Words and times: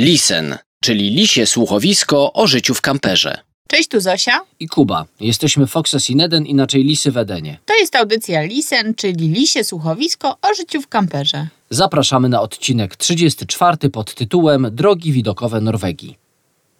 Lisen, 0.00 0.58
czyli 0.80 1.10
lisie 1.10 1.46
słuchowisko 1.46 2.32
o 2.32 2.46
życiu 2.46 2.74
w 2.74 2.80
kamperze. 2.80 3.38
Cześć, 3.68 3.88
tu 3.88 4.00
Zosia. 4.00 4.40
i 4.60 4.68
Kuba. 4.68 5.04
Jesteśmy 5.20 5.66
Foxes 5.66 6.10
in 6.10 6.20
Eden, 6.20 6.46
inaczej 6.46 6.84
Lisy 6.84 7.12
w 7.12 7.16
Edenie. 7.16 7.58
To 7.66 7.74
jest 7.74 7.96
audycja 7.96 8.42
Lisen, 8.42 8.94
czyli 8.94 9.28
Lisie 9.28 9.64
Słuchowisko 9.64 10.36
o 10.42 10.54
życiu 10.54 10.82
w 10.82 10.88
kamperze. 10.88 11.46
Zapraszamy 11.70 12.28
na 12.28 12.40
odcinek 12.40 12.96
34 12.96 13.90
pod 13.90 14.14
tytułem 14.14 14.68
Drogi 14.72 15.12
widokowe 15.12 15.60
Norwegii. 15.60 16.16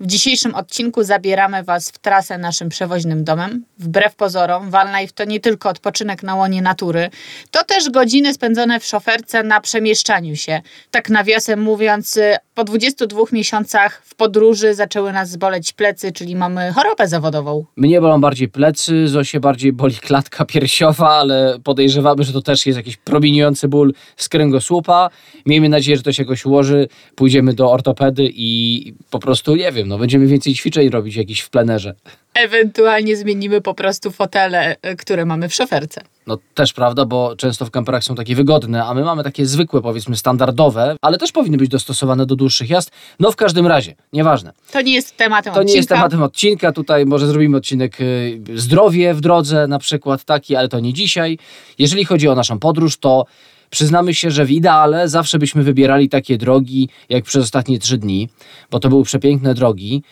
W 0.00 0.06
dzisiejszym 0.06 0.54
odcinku 0.54 1.02
zabieramy 1.02 1.62
Was 1.62 1.90
w 1.90 1.98
trasę 1.98 2.38
naszym 2.38 2.68
przewoźnym 2.68 3.24
domem. 3.24 3.64
Wbrew 3.78 4.14
pozorom, 4.16 4.70
Van 4.70 4.88
to 5.14 5.24
nie 5.24 5.40
tylko 5.40 5.68
odpoczynek 5.68 6.22
na 6.22 6.34
łonie 6.34 6.62
natury, 6.62 7.10
to 7.50 7.64
też 7.64 7.90
godziny 7.90 8.34
spędzone 8.34 8.80
w 8.80 8.84
szoferce 8.84 9.42
na 9.42 9.60
przemieszczaniu 9.60 10.36
się. 10.36 10.60
Tak 10.90 11.10
nawiasem 11.10 11.62
mówiąc, 11.62 12.18
po 12.54 12.64
22 12.64 13.22
miesiącach 13.32 14.02
w 14.04 14.14
podróży 14.14 14.74
zaczęły 14.74 15.12
nas 15.12 15.30
zboleć 15.30 15.72
plecy, 15.72 16.12
czyli 16.12 16.36
mamy 16.36 16.72
chorobę 16.72 17.08
zawodową. 17.08 17.64
Mnie 17.76 18.00
bolą 18.00 18.20
bardziej 18.20 18.48
plecy, 18.48 19.08
Zosie 19.08 19.40
bardziej 19.40 19.72
boli 19.72 19.94
klatka 19.94 20.44
piersiowa, 20.44 21.08
ale 21.08 21.58
podejrzewamy, 21.64 22.24
że 22.24 22.32
to 22.32 22.42
też 22.42 22.66
jest 22.66 22.76
jakiś 22.76 22.96
promieniujący 22.96 23.68
ból 23.68 23.92
z 24.16 24.28
kręgosłupa. 24.28 25.10
Miejmy 25.46 25.68
nadzieję, 25.68 25.96
że 25.96 26.02
to 26.02 26.12
się 26.12 26.22
jakoś 26.22 26.46
ułoży. 26.46 26.88
Pójdziemy 27.14 27.54
do 27.54 27.72
ortopedy 27.72 28.30
i 28.34 28.94
po 29.10 29.18
prostu, 29.18 29.56
nie 29.56 29.72
wiem, 29.72 29.85
no 29.86 29.98
będziemy 29.98 30.26
więcej 30.26 30.54
ćwiczeń 30.54 30.88
robić 30.90 31.16
jakiś 31.16 31.40
w 31.40 31.50
plenerze. 31.50 31.94
Ewentualnie 32.34 33.16
zmienimy 33.16 33.60
po 33.60 33.74
prostu 33.74 34.10
fotele, 34.10 34.76
y, 34.86 34.96
które 34.96 35.24
mamy 35.24 35.48
w 35.48 35.54
szoferce. 35.54 36.00
No 36.26 36.38
też 36.54 36.72
prawda, 36.72 37.04
bo 37.04 37.36
często 37.36 37.64
w 37.66 37.70
kamperach 37.70 38.04
są 38.04 38.14
takie 38.14 38.34
wygodne, 38.34 38.84
a 38.84 38.94
my 38.94 39.04
mamy 39.04 39.24
takie 39.24 39.46
zwykłe, 39.46 39.82
powiedzmy 39.82 40.16
standardowe, 40.16 40.96
ale 41.02 41.18
też 41.18 41.32
powinny 41.32 41.56
być 41.56 41.68
dostosowane 41.68 42.26
do 42.26 42.36
dłuższych 42.36 42.70
jazd. 42.70 42.90
No 43.20 43.32
w 43.32 43.36
każdym 43.36 43.66
razie, 43.66 43.94
nieważne. 44.12 44.52
To 44.72 44.80
nie 44.80 44.94
jest 44.94 45.16
tematem 45.16 45.54
To 45.54 45.60
odcinka. 45.60 45.72
nie 45.72 45.76
jest 45.76 45.88
tematem 45.88 46.22
odcinka, 46.22 46.72
tutaj 46.72 47.06
może 47.06 47.26
zrobimy 47.26 47.56
odcinek 47.56 48.00
y, 48.00 48.40
zdrowie 48.54 49.14
w 49.14 49.20
drodze 49.20 49.66
na 49.68 49.78
przykład 49.78 50.24
taki, 50.24 50.56
ale 50.56 50.68
to 50.68 50.80
nie 50.80 50.92
dzisiaj. 50.92 51.38
Jeżeli 51.78 52.04
chodzi 52.04 52.28
o 52.28 52.34
naszą 52.34 52.58
podróż, 52.58 52.96
to 52.96 53.26
przyznamy 53.70 54.14
się, 54.14 54.30
że 54.30 54.44
w 54.44 54.50
ideale 54.50 55.08
zawsze 55.08 55.38
byśmy 55.38 55.62
wybierali 55.62 56.08
takie 56.08 56.38
drogi 56.38 56.88
jak 57.08 57.24
przez 57.24 57.44
ostatnie 57.44 57.78
trzy 57.78 57.98
dni, 57.98 58.28
bo 58.70 58.80
to 58.80 58.88
były 58.88 59.04
przepiękne 59.04 59.54
drogi. 59.54 60.02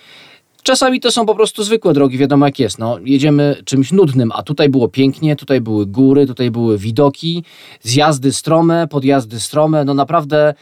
Czasami 0.62 1.00
to 1.00 1.10
są 1.10 1.27
po 1.27 1.34
prostu 1.34 1.64
zwykłe 1.64 1.92
drogi, 1.94 2.19
wiadomo 2.19 2.47
jak 2.47 2.58
jest. 2.58 2.78
No, 2.78 2.98
jedziemy 3.05 3.56
czymś 3.64 3.92
nudnym, 3.92 4.32
a 4.34 4.42
tutaj 4.42 4.69
było 4.69 4.88
pięknie, 4.88 5.36
tutaj 5.36 5.60
były 5.60 5.86
góry, 5.86 6.27
tutaj 6.27 6.50
były 6.50 6.78
widoki, 6.78 7.44
zjazdy 7.82 8.32
strome, 8.32 8.88
podjazdy 8.88 9.41
strome. 9.41 9.84
No 9.84 9.94
naprawdę 9.94 10.55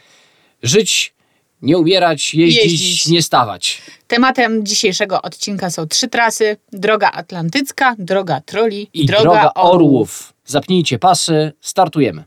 żyć, 0.63 1.13
nie 1.61 1.77
umierać, 1.77 2.33
jeździć, 2.33 2.63
Jeździć. 2.63 3.07
nie 3.07 3.21
stawać. 3.21 3.81
Tematem 4.07 4.65
dzisiejszego 4.65 5.21
odcinka 5.21 5.69
są 5.69 5.87
trzy 5.87 6.07
trasy: 6.07 6.57
droga 6.73 7.11
atlantycka, 7.11 7.95
droga 7.99 8.41
troli 8.41 8.89
I 8.93 9.05
droga, 9.05 9.51
orłów. 9.55 10.33
Zapnijcie 10.45 10.99
pasy, 10.99 11.51
startujemy. 11.61 12.23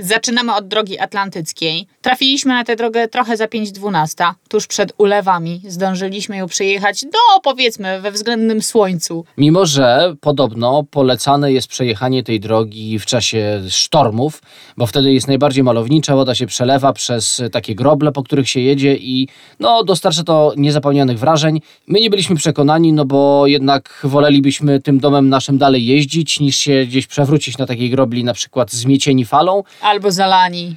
Zaczynamy 0.00 0.54
od 0.54 0.68
drogi 0.68 0.98
atlantyckiej. 0.98 1.86
Trafiliśmy 2.02 2.54
na 2.54 2.64
tę 2.64 2.76
drogę 2.76 3.08
trochę 3.08 3.36
za 3.36 3.46
5.12, 3.46 4.32
tuż 4.48 4.66
przed 4.66 4.92
ulewami. 4.98 5.60
Zdążyliśmy 5.68 6.36
ją 6.36 6.46
przejechać 6.46 7.04
do, 7.04 7.40
powiedzmy, 7.42 8.00
we 8.00 8.12
względnym 8.12 8.62
słońcu. 8.62 9.24
Mimo, 9.38 9.66
że 9.66 10.14
podobno 10.20 10.84
polecane 10.90 11.52
jest 11.52 11.68
przejechanie 11.68 12.22
tej 12.22 12.40
drogi 12.40 12.98
w 12.98 13.06
czasie 13.06 13.62
sztormów, 13.68 14.42
bo 14.76 14.86
wtedy 14.86 15.12
jest 15.12 15.28
najbardziej 15.28 15.64
malownicza, 15.64 16.16
woda 16.16 16.34
się 16.34 16.46
przelewa 16.46 16.92
przez 16.92 17.42
takie 17.52 17.74
groble, 17.74 18.12
po 18.12 18.22
których 18.22 18.48
się 18.48 18.60
jedzie 18.60 18.96
i 18.96 19.28
no, 19.60 19.84
dostarcza 19.84 20.22
to 20.22 20.52
niezapomnianych 20.56 21.18
wrażeń. 21.18 21.60
My 21.86 22.00
nie 22.00 22.10
byliśmy 22.10 22.36
przekonani, 22.36 22.92
no 22.92 23.04
bo 23.04 23.46
jednak 23.46 24.00
wolelibyśmy 24.04 24.80
tym 24.80 25.00
domem 25.00 25.28
naszym 25.28 25.58
dalej 25.58 25.86
jeździć, 25.86 26.40
niż 26.40 26.56
się 26.56 26.84
gdzieś 26.86 27.06
przewrócić 27.06 27.58
na 27.58 27.66
takiej 27.66 27.90
grobli, 27.90 28.24
na 28.24 28.34
przykład 28.34 28.72
zmiecieni 28.72 29.24
falą. 29.24 29.62
Albo 29.82 30.10
zalani. 30.10 30.76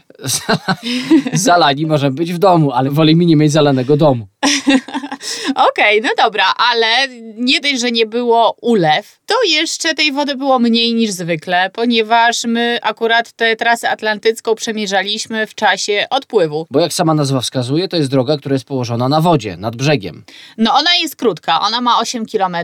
Zalani 1.34 1.86
możemy 1.86 2.16
być 2.16 2.34
w 2.34 2.38
domu, 2.38 2.72
ale 2.72 2.90
wolimy 2.90 3.26
nie 3.26 3.36
mieć 3.36 3.52
zalanego 3.52 3.98
domu. 3.98 4.28
Okej, 5.56 6.02
no 6.02 6.10
dobra, 6.18 6.54
ale 6.58 7.08
nie 7.36 7.60
dość, 7.60 7.80
że 7.80 7.92
nie 7.92 8.06
było 8.06 8.56
ulew, 8.62 9.20
to 9.26 9.36
jeszcze 9.48 9.94
tej 9.94 10.12
wody 10.12 10.36
było 10.36 10.60
mniej 10.60 10.94
niż 10.94 11.12
zwykle, 11.12 11.70
ponieważ 11.74 12.44
my 12.44 12.80
akurat 12.82 13.32
tę 13.32 13.56
trasę 13.56 13.90
atlantycką 13.90 14.56
przemierzaliśmy 14.56 15.48
w 15.48 15.56
czasie 15.56 16.06
odpływu. 16.10 16.68
Bo 16.72 16.80
jak 16.80 16.94
sama 16.94 17.14
nazwa 17.14 17.42
wskazuje, 17.42 17.88
to 17.88 17.98
jest 17.98 18.10
droga, 18.10 18.38
która 18.38 18.54
jest 18.54 18.66
położona 18.66 19.10
na 19.10 19.22
wodzie, 19.22 19.58
nad 19.58 19.76
brzegiem. 19.76 20.24
No 20.58 20.74
ona 20.74 20.96
jest 20.96 21.16
krótka, 21.16 21.62
ona 21.62 21.82
ma 21.82 22.00
8 22.00 22.26
km, 22.26 22.58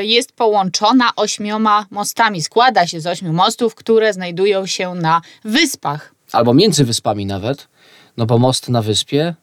jest 0.00 0.32
połączona 0.32 1.10
ośmioma 1.16 1.86
mostami. 1.90 2.42
Składa 2.42 2.86
się 2.86 3.00
z 3.00 3.06
ośmiu 3.06 3.32
mostów, 3.32 3.74
które 3.74 4.12
znajdują 4.12 4.66
się 4.66 4.94
na 4.94 5.20
wyspach. 5.44 6.14
albo 6.32 6.54
między 6.54 6.84
wyspami 6.84 7.26
nawet, 7.26 7.68
no 8.16 8.26
bo 8.26 8.38
most 8.38 8.68
na 8.68 8.82
wyspie, 8.82 9.34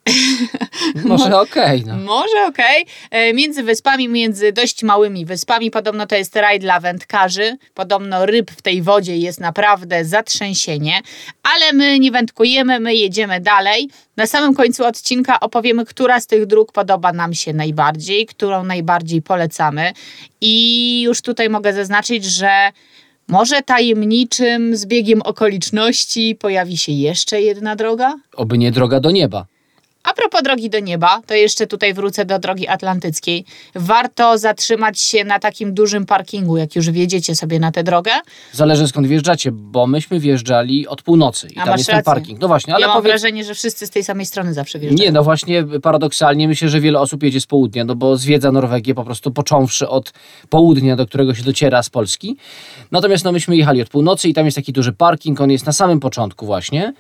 może 1.06 1.40
okej, 1.40 1.84
no. 1.86 1.98
Może 1.98 2.46
okej. 2.48 2.86
E, 3.12 3.34
Między 3.34 3.64
wyspami, 3.64 4.08
między 4.10 4.52
dość 4.52 4.84
małymi 4.84 5.26
wyspami, 5.26 5.72
podobno 5.72 6.08
to 6.08 6.16
jest 6.16 6.36
raj 6.36 6.60
dla 6.60 6.80
wędkarzy. 6.80 7.58
Podobno 7.74 8.26
ryb 8.26 8.52
w 8.52 8.62
tej 8.62 8.82
wodzie 8.82 9.18
jest 9.18 9.40
naprawdę 9.40 10.06
zatrzęsienie, 10.06 11.02
ale 11.44 11.74
my 11.74 12.00
nie 12.00 12.12
wędkujemy, 12.12 12.80
my 12.80 12.96
jedziemy 12.96 13.40
dalej. 13.42 13.90
Na 14.18 14.26
samym 14.28 14.56
końcu 14.56 14.86
odcinka 14.86 15.40
opowiemy, 15.40 15.86
która 15.86 16.20
z 16.20 16.28
tych 16.28 16.46
dróg 16.46 16.72
podoba 16.72 17.14
nam 17.14 17.34
się 17.34 17.54
najbardziej, 17.54 18.26
którą 18.26 18.64
najbardziej 18.64 19.22
polecamy. 19.22 19.92
I 20.42 21.02
już 21.02 21.22
tutaj 21.22 21.50
mogę 21.50 21.74
zaznaczyć, 21.74 22.26
że 22.26 22.72
może 23.28 23.62
tajemniczym 23.62 24.78
zbiegiem 24.78 25.22
okoliczności 25.22 26.36
pojawi 26.36 26.78
się 26.78 26.92
jeszcze 26.92 27.42
jedna 27.42 27.76
droga? 27.76 28.16
Oby 28.36 28.58
nie 28.58 28.72
droga 28.72 29.00
do 29.00 29.12
nieba. 29.12 29.46
A 30.10 30.14
propos 30.14 30.42
drogi 30.44 30.70
do 30.70 30.80
nieba, 30.80 31.22
to 31.26 31.34
jeszcze 31.34 31.68
tutaj 31.68 31.94
wrócę 31.94 32.26
do 32.26 32.40
drogi 32.40 32.68
atlantyckiej. 32.68 33.46
Warto 33.76 34.38
zatrzymać 34.38 35.00
się 35.00 35.24
na 35.24 35.40
takim 35.40 35.74
dużym 35.74 36.06
parkingu, 36.06 36.58
jak 36.58 36.76
już 36.76 36.90
wjedziecie 36.90 37.36
sobie 37.36 37.60
na 37.60 37.72
tę 37.72 37.84
drogę. 37.84 38.12
Zależy 38.52 38.88
skąd 38.88 39.08
wjeżdżacie, 39.08 39.52
bo 39.52 39.88
myśmy 39.88 40.20
wjeżdżali 40.20 40.88
od 40.88 41.02
północy 41.02 41.48
i 41.48 41.52
A 41.52 41.62
tam 41.62 41.70
masz 41.70 41.78
jest 41.78 41.90
ten 41.90 41.96
rację. 41.98 42.14
parking. 42.14 42.40
No 42.40 42.48
właśnie, 42.48 42.74
ale 42.74 42.82
ja 42.82 42.88
mam 42.88 42.98
powiedz... 42.98 43.12
wrażenie, 43.12 43.44
że 43.44 43.54
wszyscy 43.54 43.88
z 43.88 43.90
tej 43.90 44.04
samej 44.04 44.26
strony 44.26 44.54
zawsze 44.54 44.80
wjeżdżają. 44.80 45.06
Nie, 45.06 45.12
no 45.12 45.24
właśnie 45.24 45.64
paradoksalnie 45.82 46.48
myślę, 46.48 46.70
że 46.70 46.80
wiele 46.80 47.00
osób 47.00 47.24
jedzie 47.24 47.42
z 47.42 47.46
południa, 47.46 47.86
no 47.86 47.96
bo 47.96 48.18
zwiedza 48.18 48.52
Norwegię 48.52 48.96
po 48.96 49.04
prostu 49.04 49.32
począwszy 49.32 49.90
od 49.90 50.14
południa, 50.50 50.96
do 50.96 51.06
którego 51.08 51.36
się 51.36 51.44
dociera 51.44 51.84
z 51.84 51.90
Polski. 51.90 52.38
Natomiast 52.92 53.26
no 53.26 53.32
myśmy 53.32 53.58
jechali 53.58 53.82
od 53.82 53.90
północy 53.90 54.30
i 54.30 54.34
tam 54.34 54.46
jest 54.46 54.56
taki 54.56 54.74
duży 54.74 54.94
parking, 54.94 55.42
on 55.42 55.52
jest 55.52 55.66
na 55.66 55.72
samym 55.74 56.00
początku 56.00 56.46
właśnie. 56.46 56.94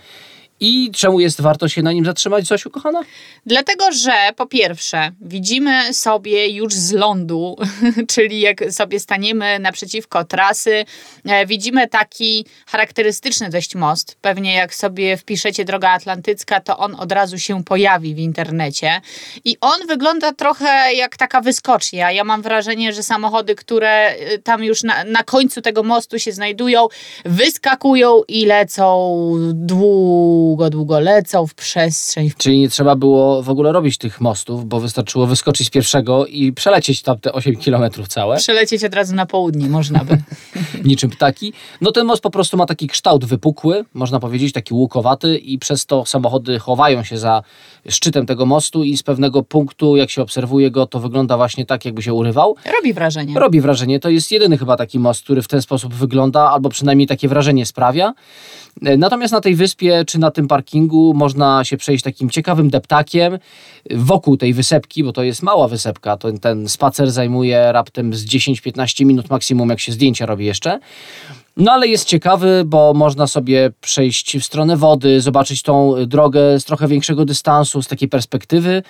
I 0.59 0.91
czemu 0.91 1.19
jest 1.19 1.41
warto 1.41 1.67
się 1.67 1.81
na 1.81 1.91
nim 1.91 2.05
zatrzymać, 2.05 2.45
Zosiu, 2.45 2.69
kochana? 2.69 3.01
Dlatego, 3.45 3.91
że 3.91 4.11
po 4.35 4.45
pierwsze, 4.45 5.11
widzimy 5.21 5.93
sobie 5.93 6.47
już 6.47 6.73
z 6.73 6.91
lądu, 6.91 7.57
czyli 8.13 8.39
jak 8.39 8.71
sobie 8.71 8.99
staniemy 8.99 9.59
naprzeciwko 9.59 10.23
trasy, 10.23 10.85
e, 11.25 11.45
widzimy 11.45 11.87
taki 11.87 12.45
charakterystyczny 12.67 13.49
dość 13.49 13.75
most. 13.75 14.17
Pewnie 14.21 14.53
jak 14.53 14.75
sobie 14.75 15.17
wpiszecie 15.17 15.65
Droga 15.65 15.89
Atlantycka, 15.89 16.59
to 16.59 16.77
on 16.77 16.95
od 16.95 17.11
razu 17.11 17.39
się 17.39 17.63
pojawi 17.63 18.15
w 18.15 18.19
internecie. 18.19 19.01
I 19.45 19.57
on 19.61 19.87
wygląda 19.87 20.33
trochę 20.33 20.93
jak 20.93 21.17
taka 21.17 21.41
wyskocznia. 21.41 22.11
Ja 22.11 22.23
mam 22.23 22.41
wrażenie, 22.41 22.93
że 22.93 23.03
samochody, 23.03 23.55
które 23.55 23.89
e, 23.89 24.37
tam 24.37 24.63
już 24.63 24.83
na, 24.83 25.03
na 25.03 25.23
końcu 25.23 25.61
tego 25.61 25.83
mostu 25.83 26.19
się 26.19 26.31
znajdują, 26.31 26.87
wyskakują 27.25 28.21
i 28.27 28.45
lecą 28.45 29.33
długo, 29.53 30.46
długo 30.55 30.99
lecą 30.99 31.47
w 31.47 31.53
przestrzeń, 31.55 32.31
Czyli 32.37 32.59
nie 32.59 32.69
trzeba 32.69 32.95
było 32.95 33.43
w 33.43 33.49
ogóle 33.49 33.71
robić 33.71 33.97
tych 33.97 34.21
mostów, 34.21 34.65
bo 34.65 34.79
wystarczyło 34.79 35.27
wyskoczyć 35.27 35.67
z 35.67 35.69
pierwszego 35.69 36.25
i 36.25 36.53
przelecieć 36.53 37.01
tam 37.01 37.19
te 37.19 37.33
8 37.33 37.55
kilometrów 37.55 38.07
całe, 38.07 38.37
Przelecieć 38.37 38.83
od 38.83 38.93
razu 38.93 39.15
na 39.15 39.25
południe 39.25 39.69
można 39.69 40.05
by. 40.05 40.17
niczym 40.89 41.09
ptaki. 41.09 41.53
No 41.81 41.91
ten 41.91 42.05
most 42.05 42.21
po 42.23 42.29
prostu 42.29 42.57
ma 42.57 42.65
taki 42.65 42.87
kształt 42.87 43.25
wypukły, 43.25 43.85
można 43.93 44.19
powiedzieć, 44.19 44.53
taki 44.53 44.73
łukowaty 44.73 45.37
i 45.37 45.59
przez 45.59 45.85
to 45.85 46.05
samochody 46.05 46.59
chowają 46.59 47.03
się 47.03 47.17
za 47.17 47.41
szczytem 47.89 48.25
tego 48.25 48.45
mostu 48.45 48.83
i 48.83 48.97
z 48.97 49.03
pewnego 49.03 49.43
punktu, 49.43 49.95
jak 49.95 50.09
się 50.09 50.21
obserwuje 50.21 50.71
go, 50.71 50.85
to 50.85 50.99
wygląda 50.99 51.37
właśnie 51.37 51.65
tak, 51.65 51.85
jakby 51.85 52.01
się 52.01 52.13
urywał. 52.13 52.55
Robi 52.77 52.93
wrażenie. 52.93 53.39
Robi 53.39 53.61
wrażenie, 53.61 53.99
to 53.99 54.09
jest 54.09 54.31
jedyny 54.31 54.57
chyba 54.57 54.77
taki 54.77 54.99
most, 54.99 55.23
który 55.23 55.41
w 55.41 55.47
ten 55.47 55.61
sposób 55.61 55.93
wygląda, 55.93 56.41
albo 56.51 56.69
przynajmniej 56.69 57.07
takie 57.07 57.27
wrażenie 57.27 57.65
sprawia. 57.65 58.13
E, 58.85 58.97
Natomiast 58.97 59.33
na 59.33 59.41
tej 59.41 59.55
wyspie 59.55 60.03
czy 60.07 60.19
na 60.19 60.31
tym 60.37 60.47
parkingu 60.47 61.13
można 61.13 61.63
się 61.63 61.77
przejść 61.77 62.03
takim 62.03 62.29
ciekawym 62.29 62.69
deptakiem 62.69 63.39
wokół 63.91 64.37
tej 64.37 64.53
wysepki, 64.53 65.03
bo 65.03 65.13
to 65.13 65.23
jest 65.23 65.43
mała 65.43 65.67
wysepka. 65.67 66.17
To, 66.17 66.31
ten 66.31 66.69
spacer 66.69 67.11
zajmuje 67.11 67.71
raptem 67.71 68.13
z 68.13 68.25
10-15 68.25 69.05
minut 69.05 69.29
maksimum, 69.29 69.69
jak 69.69 69.79
się 69.79 69.91
zdjęcia 69.91 70.25
robi 70.25 70.45
jeszcze. 70.45 70.79
No 71.57 71.71
ale 71.71 71.87
jest 71.87 72.05
ciekawy, 72.05 72.63
bo 72.65 72.93
można 72.93 73.27
sobie 73.27 73.69
przejść 73.81 74.37
w 74.37 74.45
stronę 74.45 74.77
wody, 74.77 75.21
zobaczyć 75.21 75.61
tą 75.61 75.95
drogę 76.05 76.59
z 76.59 76.65
trochę 76.65 76.87
większego 76.87 77.25
dystansu, 77.25 77.81
z 77.81 77.87
takiej 77.87 78.09
perspektywy. 78.09 78.83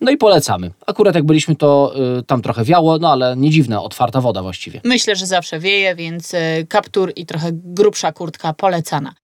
No 0.00 0.10
i 0.10 0.16
polecamy. 0.16 0.70
Akurat 0.86 1.14
jak 1.14 1.24
byliśmy, 1.24 1.56
to 1.56 1.94
y, 2.18 2.22
tam 2.22 2.42
trochę 2.42 2.64
wiało, 2.64 2.98
no 2.98 3.12
ale 3.12 3.36
nie 3.36 3.50
dziwne, 3.50 3.80
otwarta 3.80 4.20
woda 4.20 4.42
właściwie. 4.42 4.80
Myślę, 4.84 5.16
że 5.16 5.26
zawsze 5.26 5.58
wieje, 5.58 5.94
więc 5.94 6.34
y, 6.34 6.66
kaptur 6.68 7.12
i 7.16 7.26
trochę 7.26 7.50
grubsza 7.52 8.12
kurtka 8.12 8.52
polecana. 8.52 9.14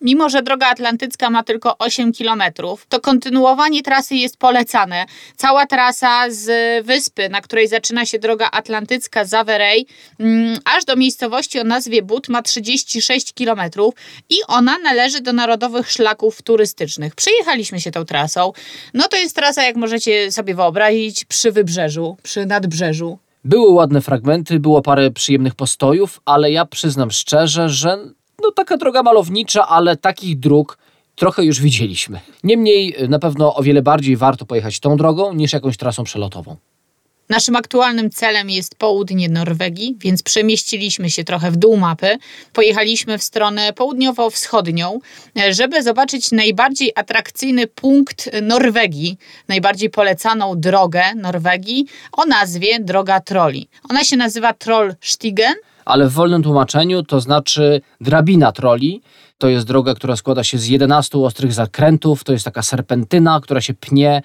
Mimo, 0.00 0.28
że 0.28 0.42
droga 0.42 0.66
atlantycka 0.66 1.30
ma 1.30 1.42
tylko 1.42 1.78
8 1.78 2.12
km, 2.12 2.42
to 2.88 3.00
kontynuowanie 3.00 3.82
trasy 3.82 4.14
jest 4.14 4.36
polecane. 4.36 5.06
Cała 5.36 5.66
trasa 5.66 6.30
z 6.30 6.46
wyspy, 6.86 7.28
na 7.28 7.40
której 7.40 7.68
zaczyna 7.68 8.06
się 8.06 8.18
droga 8.18 8.50
atlantycka 8.50 9.24
z 9.24 9.34
Averey, 9.34 9.86
mm, 10.20 10.58
aż 10.64 10.84
do 10.84 10.96
miejscowości 10.96 11.60
o 11.60 11.64
nazwie 11.64 12.02
But 12.02 12.28
ma 12.28 12.42
36 12.42 13.32
km 13.32 13.60
i 14.30 14.36
ona 14.48 14.78
należy 14.78 15.20
do 15.20 15.32
narodowych 15.32 15.90
szlaków 15.90 16.42
turystycznych. 16.42 17.14
Przejechaliśmy 17.14 17.80
się 17.80 17.90
tą 17.90 18.04
trasą. 18.04 18.52
No 18.94 19.08
to 19.08 19.16
jest 19.16 19.36
trasa, 19.36 19.62
jak 19.62 19.76
możecie 19.76 20.32
sobie 20.32 20.54
wyobrazić, 20.54 21.24
przy 21.24 21.52
wybrzeżu, 21.52 22.16
przy 22.22 22.46
nadbrzeżu. 22.46 23.18
Były 23.44 23.72
ładne 23.72 24.00
fragmenty, 24.00 24.60
było 24.60 24.82
parę 24.82 25.10
przyjemnych 25.10 25.54
postojów, 25.54 26.20
ale 26.24 26.50
ja 26.50 26.64
przyznam 26.64 27.10
szczerze, 27.10 27.68
że 27.68 27.98
no 28.42 28.50
taka 28.50 28.76
droga 28.76 29.02
malownicza, 29.02 29.68
ale 29.68 29.96
takich 29.96 30.38
dróg 30.38 30.78
trochę 31.14 31.44
już 31.44 31.60
widzieliśmy. 31.60 32.20
Niemniej 32.44 32.96
na 33.08 33.18
pewno 33.18 33.54
o 33.54 33.62
wiele 33.62 33.82
bardziej 33.82 34.16
warto 34.16 34.46
pojechać 34.46 34.80
tą 34.80 34.96
drogą 34.96 35.34
niż 35.34 35.52
jakąś 35.52 35.76
trasą 35.76 36.04
przelotową. 36.04 36.56
Naszym 37.28 37.56
aktualnym 37.56 38.10
celem 38.10 38.50
jest 38.50 38.74
południe 38.74 39.28
Norwegii, 39.28 39.96
więc 40.00 40.22
przemieściliśmy 40.22 41.10
się 41.10 41.24
trochę 41.24 41.50
w 41.50 41.56
dół 41.56 41.76
mapy. 41.76 42.18
Pojechaliśmy 42.52 43.18
w 43.18 43.22
stronę 43.22 43.72
południowo-wschodnią, 43.72 44.98
żeby 45.50 45.82
zobaczyć 45.82 46.32
najbardziej 46.32 46.92
atrakcyjny 46.94 47.66
punkt 47.66 48.30
Norwegii, 48.42 49.18
najbardziej 49.48 49.90
polecaną 49.90 50.60
drogę 50.60 51.02
Norwegii 51.14 51.86
o 52.12 52.26
nazwie 52.26 52.80
Droga 52.80 53.20
Trolli. 53.20 53.68
Ona 53.90 54.04
się 54.04 54.16
nazywa 54.16 54.52
Trollstigen 54.52 55.54
ale 55.90 56.08
w 56.08 56.12
wolnym 56.12 56.42
tłumaczeniu 56.42 57.02
to 57.02 57.20
znaczy 57.20 57.80
drabina 58.00 58.52
troli. 58.52 59.02
To 59.38 59.48
jest 59.48 59.66
droga, 59.66 59.94
która 59.94 60.16
składa 60.16 60.44
się 60.44 60.58
z 60.58 60.68
11 60.68 61.18
ostrych 61.18 61.52
zakrętów, 61.52 62.24
to 62.24 62.32
jest 62.32 62.44
taka 62.44 62.62
serpentyna, 62.62 63.40
która 63.40 63.60
się 63.60 63.74
pnie 63.74 64.22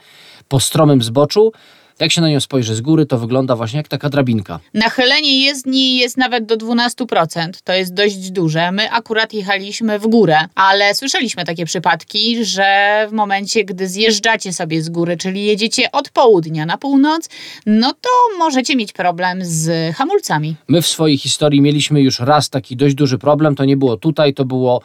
po 0.47 0.59
stromym 0.59 1.03
zboczu. 1.03 1.51
Jak 2.00 2.12
się 2.12 2.21
na 2.21 2.30
nią 2.30 2.39
spojrzy 2.39 2.75
z 2.75 2.81
góry, 2.81 3.06
to 3.06 3.18
wygląda 3.18 3.56
właśnie 3.56 3.77
jak 3.77 3.88
taka 3.88 4.09
drabinka. 4.09 4.59
Nachylenie 4.74 5.45
jezdni 5.45 5.97
jest 5.97 6.18
nawet 6.18 6.45
do 6.45 6.57
12%. 6.57 7.50
To 7.63 7.74
jest 7.74 7.94
dość 7.94 8.31
duże. 8.31 8.71
My 8.71 8.92
akurat 8.92 9.33
jechaliśmy 9.33 10.00
w 10.00 10.07
górę, 10.07 10.38
ale 10.56 10.95
słyszeliśmy 10.95 11.45
takie 11.45 11.65
przypadki, 11.65 12.45
że 12.45 13.07
w 13.09 13.12
momencie, 13.12 13.65
gdy 13.65 13.88
zjeżdżacie 13.88 14.53
sobie 14.53 14.81
z 14.81 14.89
góry, 14.89 15.18
czyli 15.18 15.45
jedziecie 15.45 15.92
od 15.92 16.09
południa 16.09 16.65
na 16.65 16.77
północ, 16.77 17.30
no 17.65 17.94
to 17.94 18.09
możecie 18.38 18.75
mieć 18.75 18.94
problem 18.94 19.39
z 19.41 19.95
hamulcami. 19.95 20.56
My 20.68 20.81
w 20.81 20.88
swojej 20.88 21.18
historii 21.18 21.62
mieliśmy 21.62 22.01
już 22.01 22.19
raz 22.19 22.50
taki 22.50 22.75
dość 22.75 22.95
duży 22.95 23.18
problem. 23.18 23.56
To 23.56 23.65
nie 23.65 23.77
było 23.77 23.98
tutaj, 23.98 24.33
to 24.33 24.45
było 24.45 24.81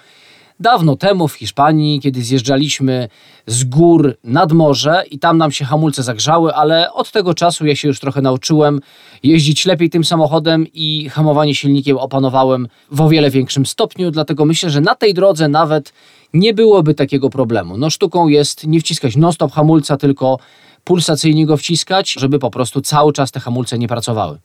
dawno 0.60 0.96
temu 0.96 1.28
w 1.28 1.34
Hiszpanii, 1.34 2.00
kiedy 2.00 2.22
zjeżdżaliśmy 2.22 3.08
z 3.46 3.64
gór 3.64 4.16
nad 4.24 4.52
morze 4.52 5.04
i 5.10 5.18
tam 5.18 5.38
nam 5.38 5.52
się 5.52 5.64
hamulce 5.64 6.02
zagrzały, 6.02 6.54
ale 6.54 6.92
od 6.92 7.10
tego 7.10 7.34
czasu 7.34 7.66
ja 7.66 7.76
się 7.76 7.88
już 7.88 8.00
trochę 8.00 8.22
nauczyłem 8.22 8.80
jeździć 9.22 9.66
lepiej 9.66 9.90
tym 9.90 10.04
samochodem 10.04 10.66
i 10.74 11.08
hamowanie 11.08 11.54
silnikiem 11.54 11.96
opanowałem 11.96 12.68
w 12.90 13.00
o 13.00 13.08
wiele 13.08 13.30
większym 13.30 13.66
stopniu, 13.66 14.10
dlatego 14.10 14.44
myślę, 14.44 14.70
że 14.70 14.80
na 14.80 14.94
tej 14.94 15.14
drodze 15.14 15.48
nawet 15.48 15.92
nie 16.34 16.54
byłoby 16.54 16.94
takiego 16.94 17.30
problemu. 17.30 17.78
No 17.78 17.90
sztuką 17.90 18.28
jest 18.28 18.66
nie 18.66 18.80
wciskać 18.80 19.16
non-stop 19.16 19.52
hamulca, 19.52 19.96
tylko 19.96 20.38
pulsacyjnie 20.84 21.46
go 21.46 21.56
wciskać, 21.56 22.12
żeby 22.12 22.38
po 22.38 22.50
prostu 22.50 22.80
cały 22.80 23.12
czas 23.12 23.30
te 23.30 23.40
hamulce 23.40 23.78
nie 23.78 23.88
pracowały. 23.88 24.38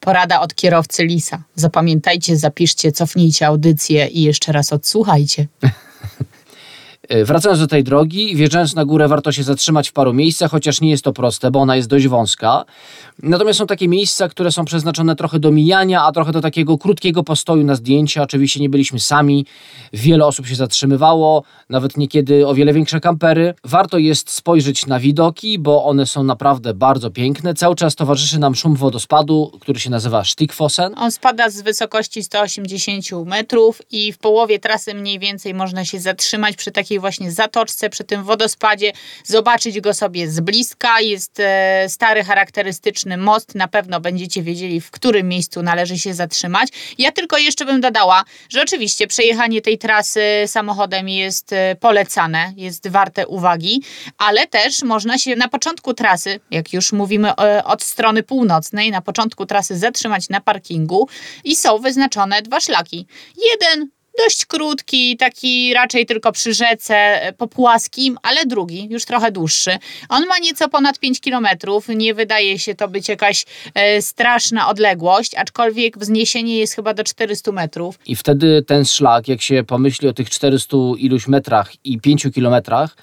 Porada 0.00 0.40
od 0.40 0.54
kierowcy 0.54 1.04
Lisa. 1.04 1.42
Zapamiętajcie, 1.54 2.36
zapiszcie, 2.36 2.92
cofnijcie 2.92 3.46
audycję 3.46 4.06
i 4.06 4.22
jeszcze 4.22 4.52
raz 4.52 4.72
odsłuchajcie. 4.72 5.46
E, 7.08 7.24
wracając 7.24 7.60
do 7.60 7.66
tej 7.66 7.84
drogi, 7.84 8.36
wjeżdżając 8.36 8.74
na 8.74 8.84
górę 8.84 9.08
warto 9.08 9.32
się 9.32 9.42
zatrzymać 9.42 9.88
w 9.88 9.92
paru 9.92 10.12
miejscach, 10.14 10.50
chociaż 10.50 10.80
nie 10.80 10.90
jest 10.90 11.04
to 11.04 11.12
proste, 11.12 11.50
bo 11.50 11.60
ona 11.60 11.76
jest 11.76 11.88
dość 11.88 12.08
wąska. 12.08 12.64
Natomiast 13.22 13.58
są 13.58 13.66
takie 13.66 13.88
miejsca, 13.88 14.28
które 14.28 14.52
są 14.52 14.64
przeznaczone 14.64 15.16
trochę 15.16 15.38
do 15.38 15.50
mijania, 15.50 16.02
a 16.02 16.12
trochę 16.12 16.32
do 16.32 16.40
takiego 16.40 16.78
krótkiego 16.78 17.22
postoju 17.22 17.64
na 17.64 17.74
zdjęcia. 17.74 18.22
Oczywiście 18.22 18.60
nie 18.60 18.68
byliśmy 18.68 19.00
sami, 19.00 19.46
wiele 19.92 20.26
osób 20.26 20.46
się 20.46 20.54
zatrzymywało, 20.54 21.42
nawet 21.68 21.96
niekiedy 21.96 22.46
o 22.46 22.54
wiele 22.54 22.72
większe 22.72 23.00
kampery. 23.00 23.54
Warto 23.64 23.98
jest 23.98 24.30
spojrzeć 24.30 24.86
na 24.86 25.00
widoki, 25.00 25.58
bo 25.58 25.84
one 25.84 26.06
są 26.06 26.22
naprawdę 26.22 26.74
bardzo 26.74 27.10
piękne. 27.10 27.54
Cały 27.54 27.74
czas 27.74 27.94
towarzyszy 27.94 28.38
nam 28.38 28.54
szum 28.54 28.76
wodospadu, 28.76 29.52
który 29.60 29.80
się 29.80 29.90
nazywa 29.90 30.24
Stickfossen. 30.24 30.94
On 30.96 31.12
spada 31.12 31.50
z 31.50 31.62
wysokości 31.62 32.22
180 32.22 33.26
metrów 33.26 33.82
i 33.90 34.12
w 34.12 34.18
połowie 34.18 34.58
trasy 34.58 34.94
mniej 34.94 35.18
więcej 35.18 35.54
można 35.54 35.84
się 35.84 36.00
zatrzymać 36.00 36.56
przy 36.56 36.72
takiej 36.72 36.95
takiej 36.96 37.00
właśnie 37.00 37.32
zatoczce, 37.32 37.90
przy 37.90 38.04
tym 38.04 38.24
wodospadzie, 38.24 38.92
zobaczyć 39.24 39.80
go 39.80 39.94
sobie 39.94 40.30
z 40.30 40.40
bliska. 40.40 41.00
Jest 41.00 41.40
e, 41.40 41.88
stary, 41.88 42.24
charakterystyczny 42.24 43.16
most, 43.16 43.54
na 43.54 43.68
pewno 43.68 44.00
będziecie 44.00 44.42
wiedzieli, 44.42 44.80
w 44.80 44.90
którym 44.90 45.28
miejscu 45.28 45.62
należy 45.62 45.98
się 45.98 46.14
zatrzymać. 46.14 46.68
Ja 46.98 47.12
tylko 47.12 47.38
jeszcze 47.38 47.64
bym 47.64 47.80
dodała, 47.80 48.24
że 48.48 48.62
oczywiście 48.62 49.06
przejechanie 49.06 49.60
tej 49.60 49.78
trasy 49.78 50.20
samochodem 50.46 51.08
jest 51.08 51.52
e, 51.52 51.76
polecane, 51.80 52.52
jest 52.56 52.88
warte 52.88 53.26
uwagi, 53.26 53.82
ale 54.18 54.46
też 54.46 54.82
można 54.82 55.18
się 55.18 55.36
na 55.36 55.48
początku 55.48 55.94
trasy, 55.94 56.40
jak 56.50 56.72
już 56.72 56.92
mówimy 56.92 57.30
e, 57.30 57.64
od 57.64 57.82
strony 57.82 58.22
północnej, 58.22 58.90
na 58.90 59.00
początku 59.00 59.46
trasy 59.46 59.78
zatrzymać 59.78 60.28
na 60.28 60.40
parkingu 60.40 61.08
i 61.44 61.56
są 61.56 61.78
wyznaczone 61.78 62.42
dwa 62.42 62.60
szlaki. 62.60 63.06
Jeden 63.50 63.95
dość 64.18 64.46
krótki, 64.46 65.16
taki 65.16 65.74
raczej 65.74 66.06
tylko 66.06 66.32
przy 66.32 66.54
rzece, 66.54 66.94
e, 66.94 67.32
po 67.32 67.46
płaskim, 67.48 68.18
ale 68.22 68.46
drugi, 68.46 68.88
już 68.90 69.04
trochę 69.04 69.32
dłuższy. 69.32 69.78
On 70.08 70.26
ma 70.26 70.38
nieco 70.38 70.68
ponad 70.68 70.98
5 70.98 71.20
km, 71.20 71.46
nie 71.88 72.14
wydaje 72.14 72.58
się 72.58 72.74
to 72.74 72.88
być 72.88 73.08
jakaś 73.08 73.44
e, 73.74 74.02
straszna 74.02 74.68
odległość, 74.68 75.34
aczkolwiek 75.34 75.98
wzniesienie 75.98 76.58
jest 76.58 76.74
chyba 76.74 76.94
do 76.94 77.04
400 77.04 77.52
metrów. 77.52 77.98
I 78.06 78.16
wtedy 78.16 78.62
ten 78.62 78.84
szlak, 78.84 79.28
jak 79.28 79.42
się 79.42 79.64
pomyśli 79.64 80.08
o 80.08 80.12
tych 80.12 80.30
400 80.30 80.76
iluś 80.98 81.28
metrach 81.28 81.72
i 81.84 82.00
5 82.00 82.26
kilometrach, 82.34 82.96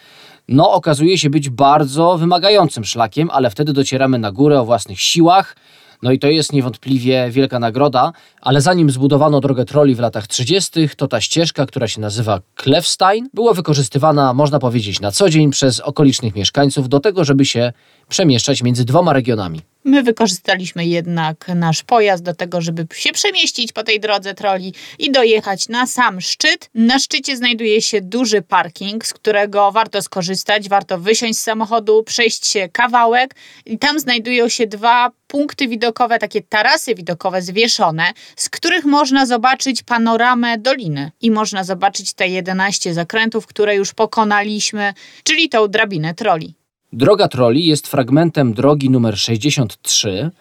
no 0.47 0.71
okazuje 0.71 1.17
się 1.17 1.29
być 1.29 1.49
bardzo 1.49 2.17
wymagającym 2.17 2.85
szlakiem, 2.85 3.29
ale 3.31 3.49
wtedy 3.49 3.73
docieramy 3.73 4.19
na 4.19 4.31
górę 4.31 4.59
o 4.59 4.65
własnych 4.65 5.01
siłach, 5.01 5.55
no 6.03 6.11
i 6.11 6.19
to 6.19 6.27
jest 6.27 6.53
niewątpliwie 6.53 7.27
wielka 7.31 7.59
nagroda, 7.59 8.11
ale 8.41 8.61
zanim 8.61 8.89
zbudowano 8.89 9.41
drogę 9.41 9.65
troli 9.65 9.95
w 9.95 9.99
latach 9.99 10.27
30., 10.27 10.89
to 10.97 11.07
ta 11.07 11.21
ścieżka, 11.21 11.65
która 11.65 11.87
się 11.87 12.01
nazywa 12.01 12.41
Klefstein, 12.55 13.29
była 13.33 13.53
wykorzystywana, 13.53 14.33
można 14.33 14.59
powiedzieć, 14.59 15.01
na 15.01 15.11
co 15.11 15.29
dzień 15.29 15.51
przez 15.51 15.79
okolicznych 15.79 16.35
mieszkańców 16.35 16.89
do 16.89 16.99
tego, 16.99 17.23
żeby 17.23 17.45
się 17.45 17.73
przemieszczać 18.09 18.63
między 18.63 18.85
dwoma 18.85 19.13
regionami. 19.13 19.61
My 19.85 20.03
wykorzystaliśmy 20.03 20.85
jednak 20.85 21.47
nasz 21.55 21.83
pojazd 21.83 22.23
do 22.23 22.33
tego, 22.33 22.61
żeby 22.61 22.87
się 22.93 23.11
przemieścić 23.11 23.71
po 23.71 23.83
tej 23.83 23.99
drodze 23.99 24.33
troli 24.33 24.73
i 24.99 25.11
dojechać 25.11 25.69
na 25.69 25.87
sam 25.87 26.21
szczyt. 26.21 26.69
Na 26.73 26.99
szczycie 26.99 27.37
znajduje 27.37 27.81
się 27.81 28.01
duży 28.01 28.41
parking, 28.41 29.05
z 29.05 29.13
którego 29.13 29.71
warto 29.71 30.01
skorzystać, 30.01 30.69
warto 30.69 30.97
wysiąść 30.97 31.39
z 31.39 31.41
samochodu, 31.41 32.03
przejść 32.03 32.47
się 32.47 32.69
kawałek 32.69 33.35
i 33.65 33.77
tam 33.77 33.99
znajdują 33.99 34.49
się 34.49 34.67
dwa 34.67 35.11
punkty 35.27 35.67
widokowe, 35.67 36.19
takie 36.19 36.41
tarasy 36.41 36.95
widokowe 36.95 37.41
zwieszone, 37.41 38.13
z 38.35 38.49
których 38.49 38.85
można 38.85 39.25
zobaczyć 39.25 39.83
panoramę 39.83 40.57
doliny 40.57 41.11
i 41.21 41.31
można 41.31 41.63
zobaczyć 41.63 42.13
te 42.13 42.27
11 42.27 42.93
zakrętów, 42.93 43.47
które 43.47 43.75
już 43.75 43.93
pokonaliśmy, 43.93 44.93
czyli 45.23 45.49
tą 45.49 45.67
drabinę 45.67 46.13
troli. 46.13 46.62
Droga 46.95 47.27
troli 47.27 47.65
jest 47.65 47.87
fragmentem 47.87 48.53
drogi 48.53 48.89
numer 48.89 49.17
63 49.17 50.31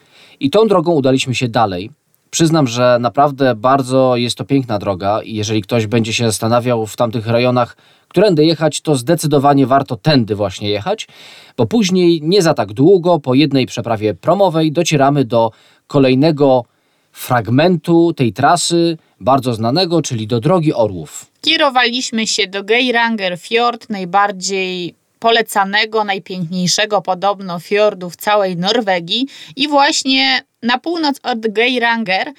i 0.40 0.50
tą 0.50 0.66
drogą 0.68 0.92
udaliśmy 0.92 1.34
się 1.34 1.48
dalej. 1.48 1.90
Przyznam, 2.30 2.66
że 2.66 2.98
naprawdę 3.00 3.54
bardzo 3.54 4.16
jest 4.16 4.38
to 4.38 4.44
piękna 4.44 4.78
droga 4.78 5.22
i 5.22 5.34
jeżeli 5.34 5.62
ktoś 5.62 5.86
będzie 5.86 6.12
się 6.12 6.24
zastanawiał 6.26 6.86
w 6.86 6.96
tamtych 6.96 7.26
rejonach, 7.26 7.76
którędy 8.08 8.44
jechać, 8.44 8.80
to 8.80 8.94
zdecydowanie 8.94 9.66
warto 9.66 9.96
tędy 9.96 10.34
właśnie 10.34 10.70
jechać, 10.70 11.08
bo 11.56 11.66
później 11.66 12.20
nie 12.22 12.42
za 12.42 12.54
tak 12.54 12.72
długo, 12.72 13.18
po 13.18 13.34
jednej 13.34 13.66
przeprawie 13.66 14.14
promowej 14.14 14.72
docieramy 14.72 15.24
do 15.24 15.50
kolejnego 15.86 16.64
fragmentu 17.12 18.12
tej 18.12 18.32
trasy, 18.32 18.98
bardzo 19.20 19.54
znanego, 19.54 20.02
czyli 20.02 20.26
do 20.26 20.40
drogi 20.40 20.74
Orłów. 20.74 21.26
Kierowaliśmy 21.40 22.26
się 22.26 22.46
do 22.46 22.64
Geiranger 22.64 23.38
Fjord, 23.38 23.90
najbardziej 23.90 25.01
polecanego, 25.22 26.04
najpiękniejszego 26.04 27.02
podobno 27.02 27.60
fiordu 27.60 28.10
w 28.10 28.16
całej 28.16 28.56
Norwegii 28.56 29.26
i 29.56 29.68
właśnie 29.68 30.42
na 30.62 30.78
północ 30.78 31.16
od 31.22 31.38
Geiranger 31.40 32.32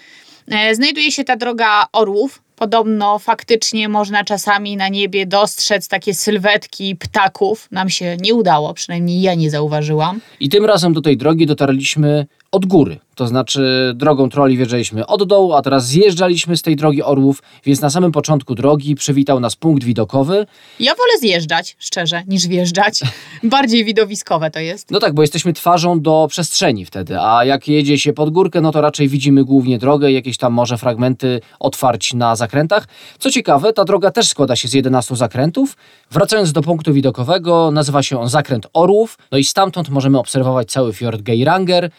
e, 0.48 0.76
znajduje 0.76 1.12
się 1.12 1.24
ta 1.24 1.36
droga 1.36 1.88
Orłów. 1.94 2.42
Podobno 2.56 3.20
faktycznie 3.20 3.90
można 3.90 4.24
czasami 4.24 4.78
na 4.78 4.90
niebie 4.90 5.26
dostrzec 5.26 5.88
takie 5.88 6.14
sylwetki 6.14 6.96
ptaków. 6.96 7.68
Nam 7.72 7.90
się 7.90 8.18
nie 8.22 8.34
udało, 8.34 8.74
przynajmniej 8.74 9.22
ja 9.22 9.36
nie 9.36 9.50
zauważyłam. 9.50 10.22
I 10.40 10.50
tym 10.50 10.66
razem 10.66 10.94
do 10.94 11.02
tej 11.02 11.18
drogi 11.18 11.46
dotarliśmy 11.46 12.26
od 12.54 12.66
góry. 12.66 13.00
To 13.16 13.28
znaczy 13.28 13.94
drogą 13.96 14.30
troli 14.30 14.58
wjeżdżaliśmy 14.58 15.08
od 15.08 15.24
dołu, 15.24 15.54
a 15.54 15.62
teraz 15.62 15.86
zjeżdżaliśmy 15.88 16.58
z 16.58 16.62
tej 16.62 16.76
drogi 16.76 17.04
orłów, 17.04 17.44
więc 17.66 17.82
na 17.82 17.90
samym 17.90 18.12
początku 18.12 18.56
drogi 18.56 18.96
przywitał 18.96 19.40
nas 19.40 19.56
punkt 19.56 19.84
widokowy. 19.84 20.46
Ja 20.80 20.96
wolę 20.96 21.20
zjeżdżać, 21.20 21.76
szczerze, 21.80 22.24
niż 22.28 22.48
wjeżdżać. 22.48 23.00
Bardziej 23.44 23.86
widowiskowe 23.86 24.52
to 24.52 24.60
jest. 24.60 24.92
No 24.92 25.00
tak, 25.00 25.14
bo 25.14 25.22
jesteśmy 25.22 25.54
twarzą 25.54 26.02
do 26.02 26.28
przestrzeni 26.30 26.86
wtedy, 26.86 27.20
a 27.20 27.46
jak 27.46 27.68
jedzie 27.68 28.00
się 28.00 28.14
pod 28.14 28.30
górkę, 28.30 28.62
no 28.62 28.72
to 28.72 28.82
raczej 28.82 29.08
widzimy 29.08 29.44
głównie 29.44 29.78
drogę, 29.78 30.12
jakieś 30.12 30.38
tam 30.38 30.54
może 30.54 30.78
fragmenty 30.78 31.42
otwarć 31.60 32.14
na 32.14 32.36
zakrętach. 32.36 32.88
Co 33.20 33.32
ciekawe, 33.32 33.74
ta 33.74 33.86
droga 33.86 34.12
też 34.12 34.28
składa 34.28 34.56
się 34.56 34.68
z 34.68 34.74
11 34.74 35.16
zakrętów. 35.16 35.78
Wracając 36.12 36.52
do 36.52 36.62
punktu 36.62 36.94
widokowego, 36.94 37.72
nazywa 37.72 38.04
się 38.04 38.20
on 38.20 38.30
zakręt 38.30 38.68
Orłów, 38.74 39.18
no 39.32 39.38
i 39.38 39.44
stamtąd 39.44 39.90
możemy 39.90 40.20
obserwować 40.20 40.72
cały 40.72 40.94
fiord 40.94 41.22
Geiranger, 41.22 41.90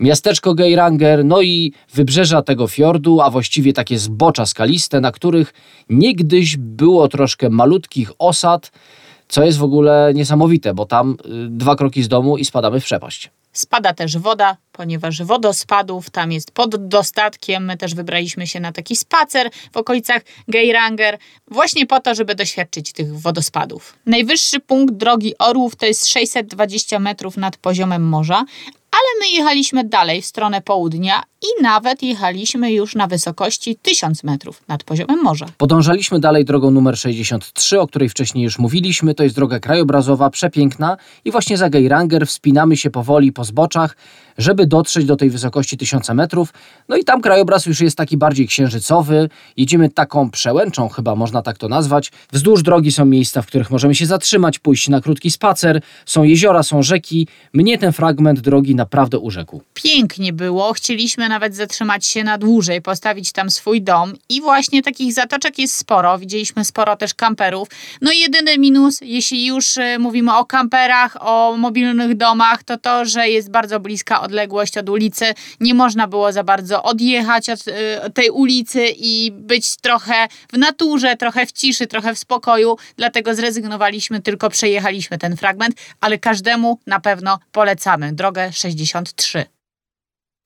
miasteczko 0.00 0.54
Geiranger, 0.54 1.24
no 1.24 1.42
i 1.42 1.72
wybrzeża 1.94 2.42
tego 2.42 2.68
fiordu, 2.68 3.20
a 3.20 3.30
właściwie 3.30 3.72
takie 3.72 3.98
zbocza 3.98 4.46
skaliste, 4.46 5.00
na 5.00 5.12
których 5.12 5.54
niegdyś 5.90 6.56
było 6.56 7.08
troszkę 7.08 7.50
malutkich 7.50 8.12
osad, 8.18 8.70
co 9.28 9.44
jest 9.44 9.58
w 9.58 9.62
ogóle 9.62 10.12
niesamowite, 10.14 10.74
bo 10.74 10.86
tam 10.86 11.10
y, 11.10 11.16
dwa 11.48 11.76
kroki 11.76 12.02
z 12.02 12.08
domu 12.08 12.36
i 12.36 12.44
spadamy 12.44 12.80
w 12.80 12.84
przepaść. 12.84 13.30
Spada 13.52 13.92
też 13.92 14.18
woda, 14.18 14.56
ponieważ 14.72 15.22
wodospadów 15.22 16.10
tam 16.10 16.32
jest 16.32 16.50
pod 16.50 16.88
dostatkiem. 16.88 17.64
My 17.64 17.76
też 17.76 17.94
wybraliśmy 17.94 18.46
się 18.46 18.60
na 18.60 18.72
taki 18.72 18.96
spacer 18.96 19.50
w 19.72 19.76
okolicach 19.76 20.22
Geiranger, 20.48 21.18
właśnie 21.50 21.86
po 21.86 22.00
to, 22.00 22.14
żeby 22.14 22.34
doświadczyć 22.34 22.92
tych 22.92 23.20
wodospadów. 23.20 23.94
Najwyższy 24.06 24.60
punkt 24.60 24.94
drogi 24.94 25.38
Orłów 25.38 25.76
to 25.76 25.86
jest 25.86 26.06
620 26.06 26.98
metrów 26.98 27.36
nad 27.36 27.56
poziomem 27.56 28.08
morza, 28.08 28.44
ale 28.94 29.20
my 29.20 29.28
jechaliśmy 29.28 29.84
dalej 29.84 30.22
w 30.22 30.26
stronę 30.26 30.62
południa 30.62 31.22
i 31.44 31.62
nawet 31.62 32.02
jechaliśmy 32.02 32.72
już 32.72 32.94
na 32.94 33.06
wysokości 33.06 33.76
1000 33.82 34.24
metrów 34.24 34.62
nad 34.68 34.84
poziomem 34.84 35.22
morza. 35.22 35.46
Podążaliśmy 35.58 36.20
dalej 36.20 36.44
drogą 36.44 36.70
numer 36.70 36.98
63, 36.98 37.80
o 37.80 37.86
której 37.86 38.08
wcześniej 38.08 38.44
już 38.44 38.58
mówiliśmy. 38.58 39.14
To 39.14 39.22
jest 39.22 39.34
droga 39.34 39.60
krajobrazowa, 39.60 40.30
przepiękna 40.30 40.96
i 41.24 41.30
właśnie 41.30 41.56
za 41.56 41.70
Geiranger 41.70 42.26
wspinamy 42.26 42.76
się 42.76 42.90
powoli 42.90 43.32
po 43.32 43.44
zboczach, 43.44 43.96
żeby 44.38 44.66
dotrzeć 44.66 45.04
do 45.04 45.16
tej 45.16 45.30
wysokości 45.30 45.76
1000 45.76 46.08
metrów. 46.08 46.52
No 46.88 46.96
i 46.96 47.04
tam 47.04 47.20
krajobraz 47.20 47.66
już 47.66 47.80
jest 47.80 47.96
taki 47.96 48.16
bardziej 48.16 48.48
księżycowy. 48.48 49.28
Jedziemy 49.56 49.90
taką 49.90 50.30
przełęczą, 50.30 50.88
chyba 50.88 51.14
można 51.14 51.42
tak 51.42 51.58
to 51.58 51.68
nazwać. 51.68 52.12
Wzdłuż 52.32 52.62
drogi 52.62 52.92
są 52.92 53.04
miejsca, 53.04 53.42
w 53.42 53.46
których 53.46 53.70
możemy 53.70 53.94
się 53.94 54.06
zatrzymać, 54.06 54.58
pójść 54.58 54.88
na 54.88 55.00
krótki 55.00 55.30
spacer. 55.30 55.80
Są 56.06 56.22
jeziora, 56.22 56.62
są 56.62 56.82
rzeki. 56.82 57.28
Mnie 57.52 57.78
ten 57.78 57.92
fragment 57.92 58.40
drogi 58.40 58.74
naprawdę 58.74 59.18
urzekł. 59.18 59.62
Pięknie 59.74 60.32
było, 60.32 60.72
chcieliśmy 60.72 61.28
nawet 61.34 61.56
zatrzymać 61.56 62.06
się 62.06 62.24
na 62.24 62.38
dłużej, 62.38 62.82
postawić 62.82 63.32
tam 63.32 63.50
swój 63.50 63.82
dom 63.82 64.14
i 64.28 64.40
właśnie 64.40 64.82
takich 64.82 65.12
zatoczek 65.12 65.58
jest 65.58 65.74
sporo. 65.74 66.18
Widzieliśmy 66.18 66.64
sporo 66.64 66.96
też 66.96 67.14
kamperów. 67.14 67.68
No 68.00 68.12
i 68.12 68.18
jedyny 68.18 68.58
minus, 68.58 68.98
jeśli 69.00 69.46
już 69.46 69.78
e, 69.78 69.98
mówimy 69.98 70.36
o 70.36 70.44
kamperach, 70.44 71.16
o 71.20 71.56
mobilnych 71.58 72.16
domach, 72.16 72.64
to 72.64 72.78
to, 72.78 73.04
że 73.04 73.28
jest 73.28 73.50
bardzo 73.50 73.80
bliska 73.80 74.20
odległość 74.20 74.78
od 74.78 74.88
ulicy. 74.88 75.24
Nie 75.60 75.74
można 75.74 76.08
było 76.08 76.32
za 76.32 76.44
bardzo 76.44 76.82
odjechać 76.82 77.50
od 77.50 77.60
e, 77.68 78.10
tej 78.10 78.30
ulicy 78.30 78.86
i 78.96 79.32
być 79.32 79.76
trochę 79.76 80.28
w 80.52 80.58
naturze, 80.58 81.16
trochę 81.16 81.46
w 81.46 81.52
ciszy, 81.52 81.86
trochę 81.86 82.14
w 82.14 82.18
spokoju. 82.18 82.76
Dlatego 82.96 83.34
zrezygnowaliśmy, 83.34 84.22
tylko 84.22 84.50
przejechaliśmy 84.50 85.18
ten 85.18 85.36
fragment, 85.36 85.74
ale 86.00 86.18
każdemu 86.18 86.78
na 86.86 87.00
pewno 87.00 87.38
polecamy 87.52 88.12
drogę 88.12 88.52
63. 88.52 89.44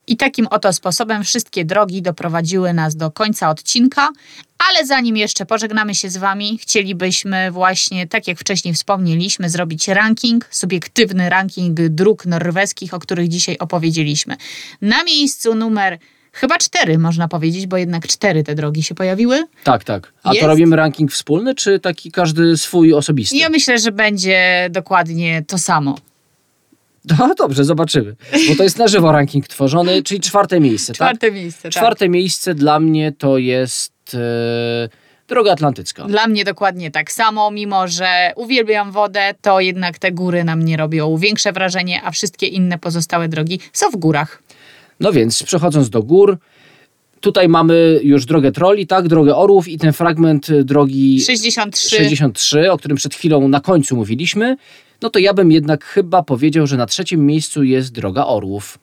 I 0.09 0.17
takim 0.17 0.47
oto 0.47 0.73
sposobem 0.73 1.25
wszystkie 1.25 1.65
drogi 1.65 2.03
doprowadziły 2.03 2.73
nas 2.73 2.97
do 2.97 3.11
końca 3.11 3.51
odcinka, 3.51 4.09
ale 4.69 4.87
zanim 4.87 5.17
jeszcze 5.17 5.47
pożegnamy 5.47 5.95
się 5.95 6.11
z 6.11 6.17
Wami, 6.17 6.59
chcielibyśmy 6.63 7.51
właśnie, 7.51 8.07
tak 8.07 8.29
jak 8.29 8.39
wcześniej 8.39 8.75
wspomnieliśmy, 8.75 9.51
zrobić 9.51 9.89
ranking, 9.89 10.49
subiektywny 10.51 11.31
ranking 11.31 11.81
dróg 11.81 12.27
norweskich, 12.27 12.95
o 12.95 12.99
których 12.99 13.29
dzisiaj 13.29 13.59
opowiedzieliśmy. 13.59 14.37
Na 14.81 15.05
miejscu 15.05 15.55
numer 15.55 15.99
chyba 16.33 16.59
cztery, 16.59 16.99
można 16.99 17.29
powiedzieć, 17.29 17.67
bo 17.67 17.77
jednak 17.77 18.07
cztery 18.07 18.45
te 18.45 18.55
drogi 18.55 18.83
się 18.83 18.95
pojawiły. 18.95 19.45
Tak, 19.65 19.85
tak. 19.85 20.13
A 20.23 20.31
Jest? 20.31 20.41
to 20.41 20.47
robimy 20.47 20.77
ranking 20.77 21.13
wspólny, 21.13 21.55
czy 21.55 21.81
taki 21.81 22.13
każdy 22.13 22.57
swój 22.57 22.95
osobisty? 22.95 23.37
Ja 23.37 23.49
myślę, 23.49 23.79
że 23.79 23.93
będzie 23.93 24.69
dokładnie 24.71 25.45
to 25.47 25.59
samo. 25.59 25.99
No 27.19 27.35
dobrze, 27.35 27.65
zobaczymy. 27.65 28.17
Bo 28.49 28.57
to 28.57 28.63
jest 28.63 28.79
na 28.79 28.89
żywo 28.89 29.13
ranking 29.13 29.49
tworzony, 29.49 30.03
czyli 30.03 30.21
czwarte 30.21 30.61
miejsce, 30.61 30.93
tak? 30.93 30.97
Czwarte 30.97 31.33
miejsce, 31.33 31.63
tak. 31.63 31.73
Czwarte 31.73 32.09
miejsce 32.09 32.55
dla 32.55 32.81
mnie 32.81 33.13
to 33.13 33.39
jest 33.39 34.15
e, 34.15 34.89
droga 35.29 35.53
atlantycka. 35.53 36.05
Dla 36.05 36.27
mnie 36.27 36.45
dokładnie 36.45 36.91
tak 36.91 37.13
samo, 37.13 37.51
mimo 37.51 37.89
że 37.89 38.33
uwielbiam 38.37 38.93
wodę, 38.93 39.35
to 39.41 39.61
jednak 39.61 39.99
te 39.99 40.13
góry 40.13 40.45
na 40.45 40.57
mnie 40.57 40.77
robią 40.77 41.17
większe 41.17 41.53
wrażenie, 41.53 42.03
a 42.03 42.11
wszystkie 42.11 42.47
inne 42.47 42.79
pozostałe 42.79 43.29
drogi 43.29 43.61
są 43.73 43.91
w 43.91 43.97
górach. 43.97 44.43
No 45.01 45.13
więc 45.13 45.43
przechodząc 45.43 45.91
do 45.91 46.03
gór, 46.03 46.39
tutaj 47.21 47.49
mamy 47.49 48.01
już 48.03 48.25
drogę 48.27 48.53
troli, 48.53 48.87
tak, 48.87 49.09
drogę 49.09 49.37
orłów 49.37 49.69
i 49.69 49.79
ten 49.79 49.93
fragment 49.93 50.53
drogi 50.63 51.21
63. 51.21 51.97
63, 51.97 52.73
o 52.73 52.79
którym 52.79 52.97
przed 52.97 53.15
chwilą 53.15 53.49
na 53.49 53.61
końcu 53.61 53.97
mówiliśmy. 53.97 54.57
No 55.03 55.11
to 55.11 55.19
ja 55.19 55.35
bym 55.35 55.53
jednak 55.53 55.85
chyba 55.85 56.23
powiedział, 56.23 56.67
że 56.67 56.77
na 56.77 56.87
trzecim 56.87 57.27
miejscu 57.27 57.63
jest 57.63 57.93
droga 57.93 58.25
orłów. 58.25 58.79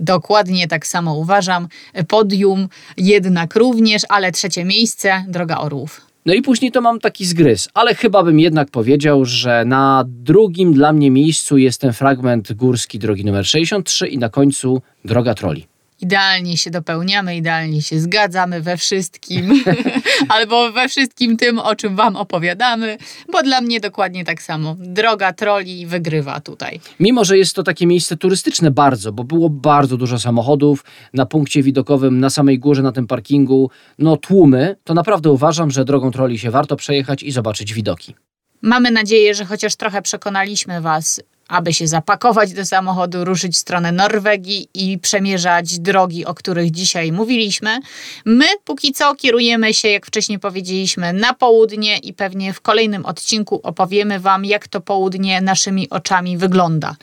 Dokładnie 0.00 0.68
tak 0.68 0.86
samo 0.86 1.14
uważam. 1.14 1.68
Podium 2.08 2.68
jednak 2.96 3.56
również, 3.56 4.02
ale 4.08 4.32
trzecie 4.32 4.64
miejsce, 4.64 5.24
droga 5.28 5.58
orłów. 5.58 6.00
No 6.26 6.34
i 6.34 6.42
później 6.42 6.72
to 6.72 6.80
mam 6.80 7.00
taki 7.00 7.26
zgryz, 7.26 7.68
ale 7.74 7.94
chyba 7.94 8.22
bym 8.22 8.40
jednak 8.40 8.70
powiedział, 8.70 9.24
że 9.24 9.64
na 9.64 10.04
drugim 10.06 10.72
dla 10.72 10.92
mnie 10.92 11.10
miejscu 11.10 11.58
jest 11.58 11.80
ten 11.80 11.92
fragment 11.92 12.52
górski 12.52 12.98
drogi 12.98 13.24
numer 13.24 13.46
63 13.46 14.06
i 14.08 14.18
na 14.18 14.28
końcu 14.28 14.82
droga 15.04 15.34
troli. 15.34 15.66
Idealnie 16.02 16.56
się 16.56 16.70
dopełniamy, 16.70 17.36
idealnie 17.36 17.82
się 17.82 18.00
zgadzamy 18.00 18.60
we 18.60 18.76
wszystkim, 18.76 19.64
albo 20.36 20.72
we 20.72 20.88
wszystkim 20.88 21.36
tym, 21.36 21.58
o 21.58 21.76
czym 21.76 21.96
Wam 21.96 22.16
opowiadamy, 22.16 22.98
bo 23.32 23.42
dla 23.42 23.60
mnie 23.60 23.80
dokładnie 23.80 24.24
tak 24.24 24.42
samo. 24.42 24.76
Droga 24.78 25.32
troli 25.32 25.86
wygrywa 25.86 26.40
tutaj. 26.40 26.80
Mimo, 27.00 27.24
że 27.24 27.38
jest 27.38 27.54
to 27.54 27.62
takie 27.62 27.86
miejsce 27.86 28.16
turystyczne 28.16 28.70
bardzo, 28.70 29.12
bo 29.12 29.24
było 29.24 29.50
bardzo 29.50 29.96
dużo 29.96 30.18
samochodów 30.18 30.84
na 31.14 31.26
punkcie 31.26 31.62
widokowym, 31.62 32.20
na 32.20 32.30
samej 32.30 32.58
górze, 32.58 32.82
na 32.82 32.92
tym 32.92 33.06
parkingu, 33.06 33.70
no 33.98 34.16
tłumy, 34.16 34.76
to 34.84 34.94
naprawdę 34.94 35.30
uważam, 35.30 35.70
że 35.70 35.84
drogą 35.84 36.10
troli 36.10 36.38
się 36.38 36.50
warto 36.50 36.76
przejechać 36.76 37.22
i 37.22 37.32
zobaczyć 37.32 37.74
widoki. 37.74 38.14
Mamy 38.62 38.90
nadzieję, 38.90 39.34
że 39.34 39.44
chociaż 39.44 39.76
trochę 39.76 40.02
przekonaliśmy 40.02 40.80
Was, 40.80 41.20
aby 41.48 41.74
się 41.74 41.86
zapakować 41.86 42.52
do 42.52 42.64
samochodu, 42.64 43.24
ruszyć 43.24 43.54
w 43.54 43.58
stronę 43.58 43.92
Norwegii 43.92 44.68
i 44.74 44.98
przemierzać 44.98 45.78
drogi, 45.78 46.24
o 46.24 46.34
których 46.34 46.70
dzisiaj 46.70 47.12
mówiliśmy. 47.12 47.78
My 48.24 48.44
póki 48.64 48.92
co 48.92 49.14
kierujemy 49.14 49.74
się, 49.74 49.88
jak 49.88 50.06
wcześniej 50.06 50.38
powiedzieliśmy, 50.38 51.12
na 51.12 51.34
południe 51.34 51.98
i 51.98 52.12
pewnie 52.12 52.52
w 52.52 52.60
kolejnym 52.60 53.06
odcinku 53.06 53.60
opowiemy 53.62 54.20
Wam, 54.20 54.44
jak 54.44 54.68
to 54.68 54.80
południe 54.80 55.40
naszymi 55.40 55.90
oczami 55.90 56.38
wygląda. 56.38 56.96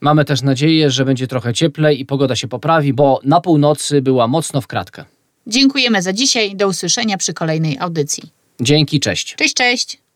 Mamy 0.00 0.24
też 0.24 0.42
nadzieję, 0.42 0.90
że 0.90 1.04
będzie 1.04 1.26
trochę 1.26 1.54
cieplej 1.54 2.00
i 2.00 2.06
pogoda 2.06 2.36
się 2.36 2.48
poprawi, 2.48 2.92
bo 2.92 3.20
na 3.24 3.40
północy 3.40 4.02
była 4.02 4.28
mocno 4.28 4.60
w 4.60 4.66
kratkę. 4.66 5.04
Dziękujemy 5.46 6.02
za 6.02 6.12
dzisiaj. 6.12 6.56
Do 6.56 6.68
usłyszenia 6.68 7.16
przy 7.16 7.34
kolejnej 7.34 7.78
audycji. 7.78 8.30
Dzięki, 8.60 9.00
cześć. 9.00 9.34
Cześć, 9.34 9.54
cześć! 9.54 10.09